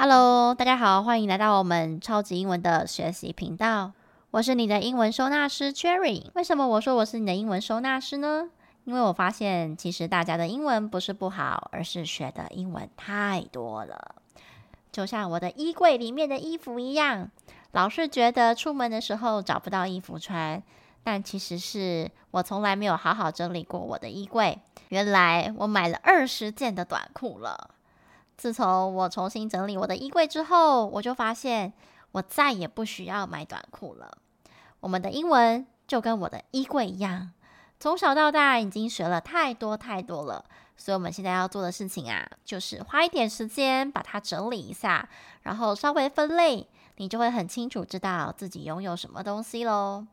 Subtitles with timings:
[0.00, 3.90] Hello，大家好，欢迎来到我们超级英文的学习频道。
[4.30, 6.22] 我是你的英文收纳师 Cherry。
[6.34, 8.48] 为什么我说我是你的英文收纳师呢？
[8.84, 14.14] 因为我发现，其实大家的英文不是不好，而是学的英文太多了。
[14.92, 17.28] 就像我的衣柜里面的衣服一样，
[17.72, 20.62] 老是觉得出门的时候找不到衣服穿，
[21.02, 24.60] 但其实是我从来没有好好整理过我的衣柜。
[24.90, 27.70] 原来我买了二十件的短裤了。
[28.38, 31.72] 自从我重新整理我的衣柜之后，我就发现
[32.12, 34.16] 我再也不需要买短裤了。
[34.80, 37.32] 我们的英文就跟我的衣柜一样，
[37.80, 40.44] 从小到大已经学了太多太多了。
[40.76, 45.08] 所以我们现在要做的事情啊，就是花一点时间把它整理一下，
[45.42, 46.68] 然后稍微分类，
[46.98, 50.06] 你就会很清楚知道自己拥有什么东西喽。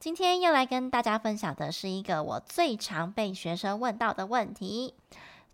[0.00, 4.94] 今天要来跟大家分享的是一个我最常被学生问到的问题。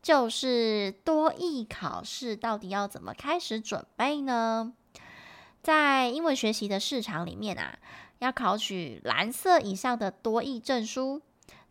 [0.02, 4.72] 就是多益考试到底要怎么开始准备呢？
[5.62, 7.78] 在英文学习的市场里面啊，
[8.18, 11.20] 要考取蓝色以上的多益证书，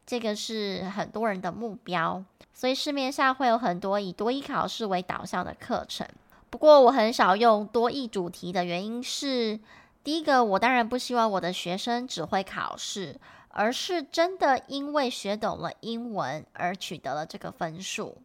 [0.06, 6.08] 这个是很多人的目标，所以市面上会有很多以多益考试为导向的课程。
[6.52, 9.60] 不过我很少用多益主题的原因是，
[10.04, 13.20] 第一个，我当然不希望我的学生只会考试。
[13.50, 18.18] 而是真的因为学懂了英文而取得了这个分数，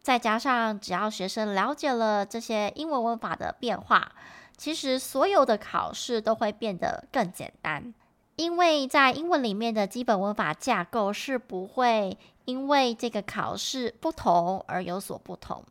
[0.00, 4.12] 再加上只要学生了解了这些英文文法的变化，
[4.56, 7.92] 其实所有的考试都会变得更简单。
[8.36, 15.62] 因为在英文里面的基本文法架构是不会因为这个考试不同而有所不同。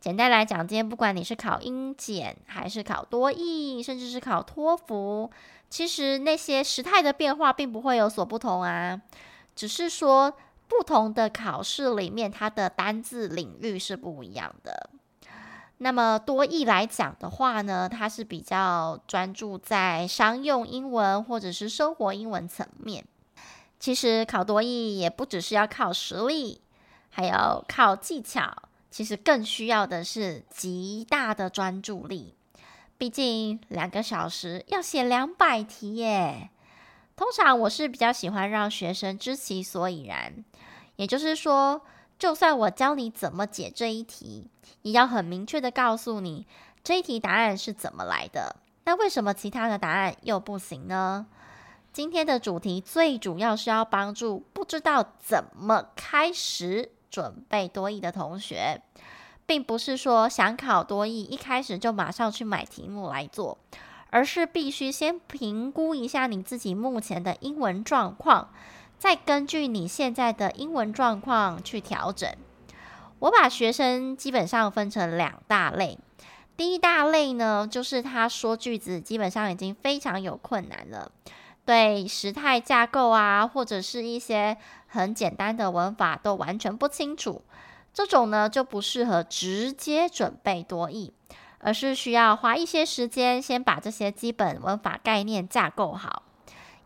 [0.00, 5.28] 简单来讲，今天不管你是考英检，还是考多译，甚至是考托福，
[5.68, 9.02] 其实那些时态的变化并不会有所不同啊，
[9.56, 10.32] 只是说
[10.68, 14.88] 不同的考试里面，它的单字领域是不一样的。
[15.78, 23.04] 那么多译来讲的话呢，它是比较专注在商用英文或者是生活英文层面。
[23.80, 26.60] 其实考多译也不只是要靠实力，
[27.10, 28.67] 还要靠技巧。
[28.90, 32.34] 其实更需要的是极大的专注力，
[32.96, 36.50] 毕竟两个小时要写两百题耶。
[37.14, 40.44] 通常我是比较喜欢让学生知其所以然，
[40.96, 41.82] 也就是说，
[42.18, 44.48] 就算我教你怎么解这一题，
[44.82, 46.46] 也要很明确的告诉你
[46.82, 48.56] 这一题答案是怎么来的。
[48.84, 51.26] 那为什么其他的答案又不行呢？
[51.92, 56.92] 今天的主题最主要是要帮助不知道怎么开始。
[57.10, 58.82] 准备多益的同学，
[59.46, 63.58] 并不是说想考多益，一开始就马上去买题目来做，
[64.10, 68.50] 而是必须先评估一下你自己目前的英文状况，
[68.98, 72.30] 再根据你现在的英文状况去调整。
[73.20, 75.98] 我把学生基本上分成两大类，
[76.56, 81.10] 第一大类呢，就是他说句子基本上已经非常有困难了。
[81.64, 84.56] 对时态架构啊，或者是一些
[84.88, 87.42] 很简单的文法都完全不清楚，
[87.94, 91.12] 这种呢就不适合直接准备多义，
[91.58, 96.24] 而是需要花一些时间先把这些基本文法概念架构好。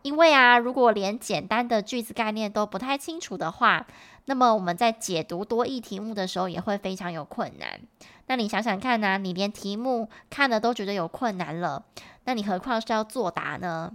[0.02, 3.86] 因为啊，如果连简单的句子概念都不太清楚的话，
[4.24, 7.80] 那么我们在解读多义题目的时候也会非常有困难。
[8.26, 11.84] 那你想想看呢，你连题目看了都觉得有困难了，
[12.24, 13.92] 那你何况是要作答呢？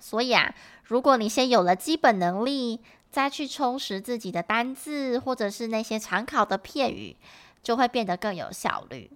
[0.00, 0.54] 所以啊，
[0.84, 7.16] 如果你先有了基本能力，再去充实自己的单字，或者是那些常考的片语，
[7.62, 9.10] 就会变得更有效率。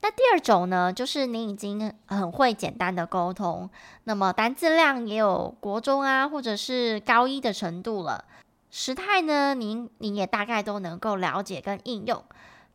[0.00, 3.70] 那第二种呢，就是你已经很会简单的沟通，
[4.04, 8.26] 那么单字量也有国中啊，或者是高一的程度了。
[8.70, 12.22] 时态呢，你你也大概都能够了解跟应用。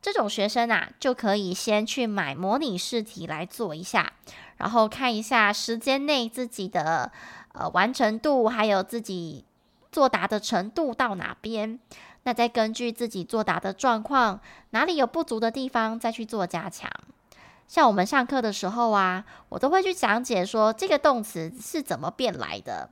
[0.01, 4.13] 这种学生啊，就可以先去买模拟试题来做一下。
[4.57, 7.11] 然后看一下时间内自己的
[7.53, 9.45] 呃完成度，还有自己
[9.91, 11.79] 作答的程度到哪边，
[12.23, 14.39] 那再根据自己作答的状况，
[14.71, 16.89] 哪里有不足的地方，再去做加强。
[17.67, 22.89] 像我们上课的时候啊，我都会去讲解说这个动词是怎么变来的，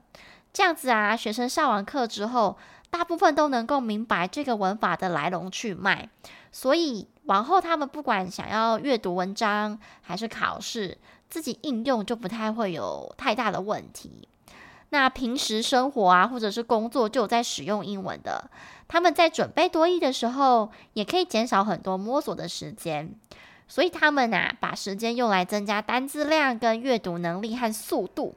[0.52, 2.56] 这样子啊，学生上完课之后，
[2.88, 6.08] 大部分都能够明白这个文法的来龙去脉，
[6.52, 10.96] 所以往后他们不管想要阅读文章还是考试，
[11.28, 14.28] 自己应用就不太会有太大的问题。
[14.90, 18.50] 那平时生活啊，或者是工作就有在使用英文的，
[18.88, 23.14] 他们在准备多益的时候，也可以减少很多摸索的时间。
[23.68, 28.34] 所以他们啊，把时间用来增加单字量跟阅读能力和速度，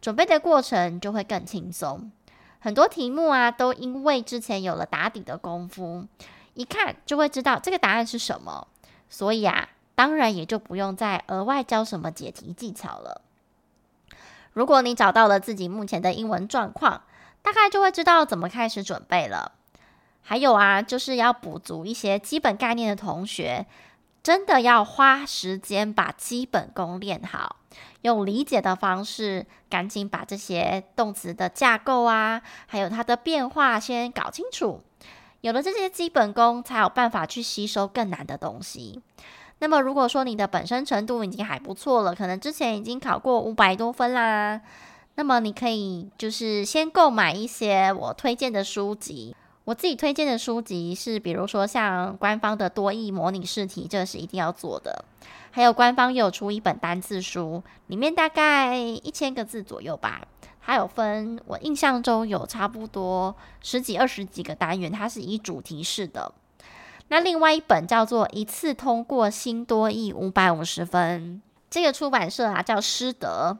[0.00, 2.10] 准备的过程就会更轻松。
[2.58, 6.06] 很多题目啊，都因为之前有了打底的功夫，
[6.54, 8.66] 一看就会知道这个答案是什么。
[9.08, 9.68] 所以啊。
[9.94, 13.20] 当然也就不用再额外教什么解题技巧了。
[14.52, 17.02] 如果你找到了自己目前的英文状况，
[17.42, 19.52] 大概就会知道怎么开始准备了。
[20.20, 23.66] 还有啊，就是要补足一些基本概念的同学，
[24.22, 27.56] 真的要花时间把基本功练好，
[28.02, 34.82] 用理解的方式，赶紧把这些动词的架构啊，还有它的变化先搞清楚。
[35.40, 39.02] 有了这些基本功，才有办法去吸收更难的东西。
[39.62, 44.60] 那么，如果说你的本身程度已经还不错了，可能之前已经考过五百多分啦，
[45.14, 49.36] 那么你可以就是先购买一些我推荐的书籍。
[49.62, 55.04] 我自己推荐的书籍是，比如说像官方的多义模拟试题，这是一定要做的。
[55.52, 60.22] 还有官方有出一本单字书，里面大概一千个字左右吧。
[60.60, 66.32] 它有分，我印象中有差不多十几、二十几个单元，它是以主题式的。
[67.12, 73.58] 那另外一本叫做《一次通过新多益五百五十分》，这个出版社啊叫师德，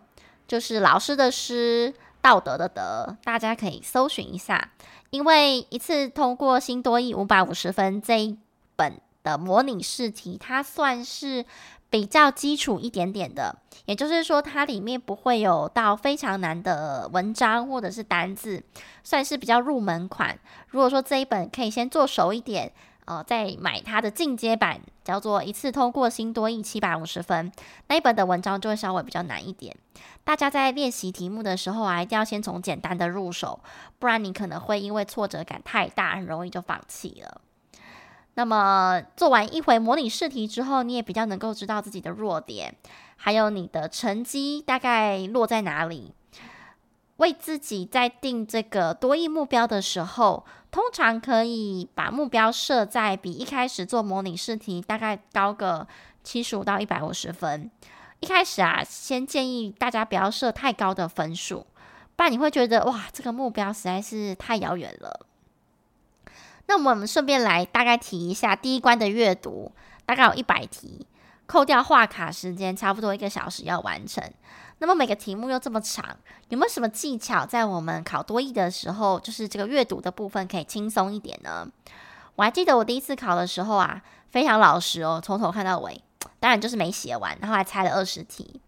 [0.49, 4.71] 就是老师的师，道德的德，大家可以搜寻一下。
[5.11, 8.39] 因为一次通过新多益五百五十分这一
[8.75, 11.45] 本的模拟试题，它算是
[11.91, 13.55] 比较基础一点点的，
[13.85, 18.63] 也就是说，它里面不会有到非常难的文章或者是单字，
[19.05, 20.39] 算是比较入门款。
[20.69, 22.73] 如果说这一本可以先做熟一点，
[23.05, 27.51] 呃，再买它的进阶版，叫做一次通过新多益七百五十分，
[27.89, 29.77] 那一本的文章就会稍微比较难一点。
[30.25, 33.61] 大家在练习题目的时候啊，一定要先从简单的入手，
[33.99, 37.41] 不然你可能会因为挫折感太大，很容易就放弃了。
[38.35, 42.75] 那么做完一回模拟试题之后，你也比较能够知道自己的弱点，
[43.17, 46.15] 还有你的成绩大概落在哪里。
[47.19, 55.87] 为自己在定这个多益目标的时候，通常可以把目标设在比一开始做模拟试题大概高个
[56.25, 57.71] 七十五到一百五十分。
[58.21, 61.67] 一开始啊，先建议大家不要设太高的分数，
[62.17, 65.27] 不然你会觉得哇，这个目标实在是太遥远了。
[66.67, 69.73] 那我们顺便来大概提一下第一关的阅读，
[70.07, 71.07] 大概有一百题，
[71.45, 74.25] 扣掉画卡时间，差不多一个小时要完成。
[74.83, 76.05] 那么每个题目又这么长，
[76.49, 81.69] 有没有什么技巧在我们考多译的时候，就是这个阅读的部分可以轻松一点呢？
[82.35, 86.03] 我还记得我第一次考的时候啊，非常老实哦，从头看到尾。
[86.41, 88.61] 当然就是没写完，然后还猜了二十题。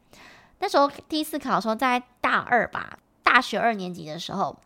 [0.60, 4.56] 那时候第一次考的时候在大二吧，大学二年级的时候，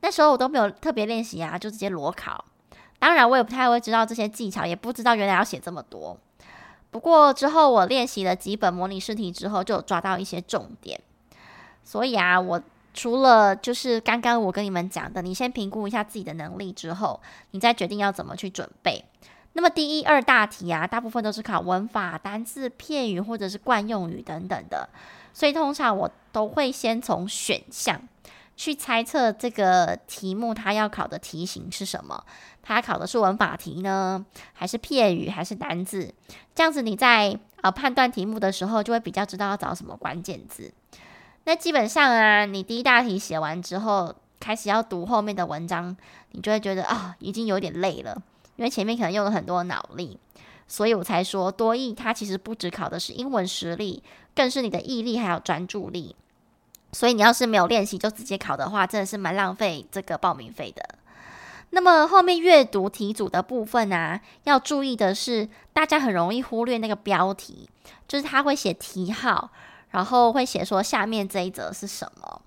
[0.00, 2.44] 那时候我都没有特别练习啊，就直接裸考。
[2.98, 6.18] 当然我也不太会知道这些技巧，也不知道原来要写这么多。
[6.90, 11.00] 不过之后我练习了几本模拟试题之后，就抓到一些重点。
[11.84, 12.60] 所以啊，我
[12.94, 17.20] 除了就是刚刚我跟你们讲的，你先评估一下自己的能力之后，
[17.52, 19.04] 你再决定要怎么去准备。
[19.54, 24.88] 那么第一二大题啊，大部分都是考文法、单字、片语或者是惯用语等等的，
[25.32, 28.00] 所以通常我都会先从选项
[28.58, 32.24] 去猜测这个题目它要考的题型是什么，
[32.60, 36.12] 它考的是文法题呢，还是片语，还是单字？
[36.56, 40.72] 这样子你在呃判断题目的时候，就会比较知道要找什么关键字。
[41.44, 45.96] 那基本上啊，你第一大题写完之后，开始要读后面的文章，
[46.32, 48.20] 你就会觉得啊，已经有点累了。
[48.56, 50.18] 因为前面可能用了很多脑力，
[50.66, 54.02] 所以我才说多益它其实不只考的是英文实力，
[54.34, 56.16] 更是你的毅力还有专注力。
[56.92, 60.82] 所以你要是没有练习就直接考的话，真的是蛮浪费这个报名费的。
[61.70, 67.68] 那么后面阅读题组的部分啊，要注意的是，大家很容易忽略那个标题，
[68.06, 69.50] 就是他会写题号，
[69.90, 72.42] 然后会写说下面这一则是什么。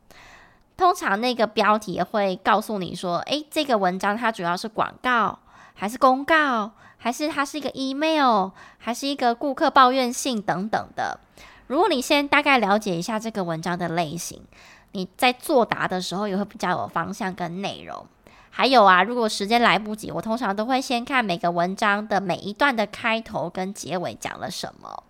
[0.75, 5.39] 通常那个标题会告诉你说，诶，这个文章它主要是广告。
[5.74, 11.19] 还是公告，还是它是一个 email，还是一个顾客抱怨信等等的。
[11.72, 14.42] 如果你先大概了解一下这个文章的类型，
[14.92, 18.06] 你在作答的时候也会比较有方向跟内容。
[18.50, 25.04] 还有啊，如果时间来不及，我通常都会先看每个文章的每一段的开头跟结尾讲了什么，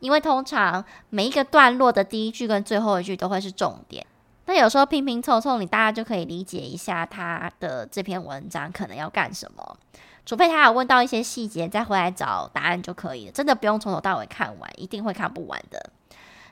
[0.00, 4.04] 因为通常每一个段落的第一句跟最后一句都会是重点。
[4.46, 9.76] 那有时候拼拼凑凑，你大家就可以理解一下他的这篇文章可能要干什么。
[10.26, 13.32] 除非他有问到一些细节，再回来找答案就可以了。
[13.32, 15.90] 真的不用从头到尾看完，一定会看不完的。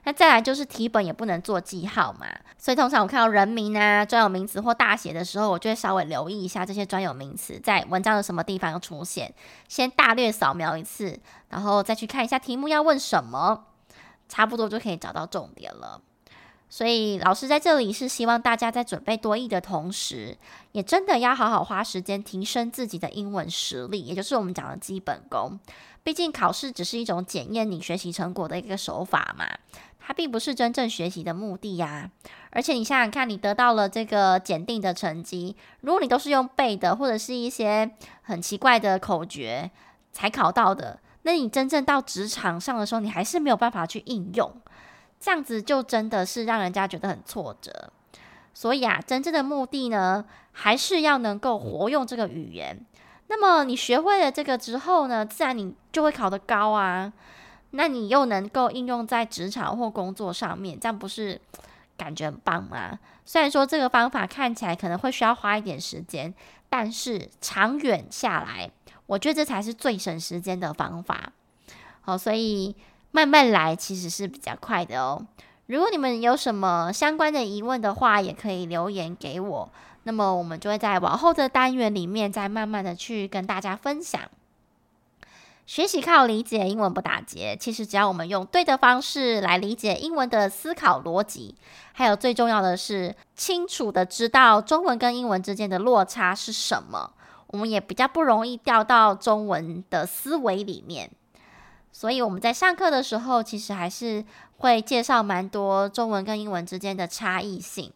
[0.09, 9.31] 那再来就是题本也不能做记号嘛，所以通常我看到人名啊、专有名词或大写的时候，我就会稍微留意一下这些专有名词在文章的什么地方出现，
[9.69, 13.67] 先大略扫描一次，然后再去看一下题目要问什么，
[14.31, 16.01] 差不多就可以找到重点了。
[16.71, 20.37] 所以老师在这里是希望大家在准备多译的同时，
[20.73, 25.59] 也真的要好好花时间提升自己的英文实力，也就是我们讲的基本功。
[26.03, 29.47] 毕竟考试只是一种检验你学习成果的一个手法嘛。
[30.01, 32.11] 它并不是真正学习的目的呀，
[32.49, 37.91] 而且你想想看，你得到了这个检定的成绩，如果你都是用背的，或者是一些
[38.23, 39.71] 很奇怪的口诀
[40.11, 44.51] 才考到的，那你真正到职场上的时候，你还是没有办法去应用，
[45.21, 47.91] 这样子就真的是让人家觉得很挫折。
[48.55, 52.85] 所以啊，真正的目的呢，还是要能够活用这个语言。
[53.29, 57.13] 那么你学会了这个之后呢，自然你就会考得高啊。
[57.71, 61.39] 那你又能够应用在职场或工作上面，这样不是
[61.97, 62.99] 感觉很棒吗？
[63.27, 66.33] 虽然说这个方法看起来可能会需要花一点时间，
[66.71, 68.71] 但是长远下来，
[69.05, 71.33] 我觉得这才是最省时间的方法。
[72.01, 72.75] 好，所以
[73.11, 75.27] 慢慢来其实是比较快的哦。
[75.67, 79.71] 如果你们有什么相关的疑问的话，也可以留言给我，
[80.05, 84.21] 那么我们就会在往后的单元里面再慢慢的去跟大家分享。
[85.67, 87.55] 学习靠理解，英文不打结。
[87.55, 91.55] 其实只要我们用对的方式来理解英文的思考逻辑，
[91.93, 97.13] 还有最重要的是清楚的知道中文跟英文之间的落差是什么，
[97.49, 101.11] 我们也比较不容易掉到中文的思维里面。
[101.99, 104.25] 所以我们在上课的时候，其实还是
[104.59, 107.93] 会介绍蛮多中文跟英文之间的差异性。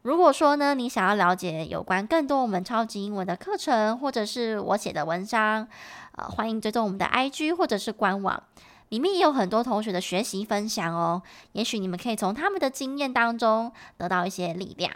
[0.00, 5.68] 如果说呢，你想要了解有关更多我们超级英文的课程，或者是我写的文章，
[6.12, 8.42] 呃，欢迎追踪我们的 IG 或者是官网，
[8.88, 11.20] 里面也有很多同学的学习分享哦。
[11.52, 14.90] 也许你们可以从他们的经验当中得到一些力量。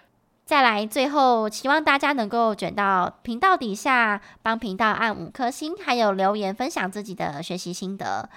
[0.48, 8.30] 再来，最后希望大家能够卷到频道底下，帮频道按五颗星，还有留言分享自己的学习心得。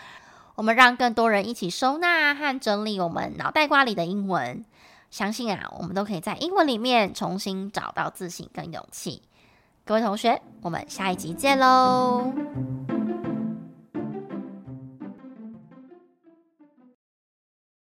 [0.55, 4.65] 我们让更多人一起收纳和整理我们脑袋瓜里的英文。
[5.09, 9.21] 相信啊，我们都可以在英文里面重新找到自信跟勇气。
[9.85, 12.33] 各位同学，我们下一集见喽！